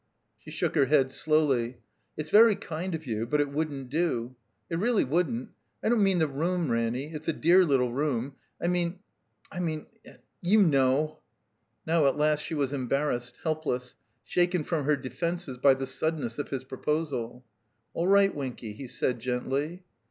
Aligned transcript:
She 0.39 0.49
shook 0.49 0.73
her 0.73 0.87
head 0.87 1.11
slowly. 1.11 1.77
"It's 2.17 2.31
very 2.31 2.55
kind 2.55 2.95
of 2.95 3.05
you, 3.05 3.27
but 3.27 3.39
it 3.39 3.51
wouldn't 3.51 3.91
do. 3.91 4.35
It 4.67 4.79
really 4.79 5.03
wouldn't. 5.03 5.49
I 5.83 5.89
don't 5.89 6.01
mean 6.01 6.17
the 6.17 6.27
room, 6.27 6.71
Ranny— 6.71 7.11
it's 7.13 7.27
a 7.27 7.33
dear 7.33 7.63
little 7.63 7.93
room— 7.93 8.33
I 8.59 8.65
mean— 8.65 8.97
I 9.51 9.59
mean, 9.59 9.85
you 10.41 10.63
know" 10.63 11.19
Now 11.85 12.07
at 12.07 12.17
last 12.17 12.39
she 12.39 12.55
was 12.55 12.73
embarrassed, 12.73 13.37
helpless, 13.43 13.93
shaken 14.23 14.63
from 14.63 14.85
her 14.85 14.95
defenses 14.95 15.59
by 15.59 15.75
the 15.75 15.85
suddenness 15.85 16.39
of 16.39 16.49
his 16.49 16.63
proposal. 16.63 17.45
"All 17.93 18.07
right, 18.07 18.33
Winky," 18.33 18.73
he 18.73 18.87
said, 18.87 19.19
gently. 19.19 19.83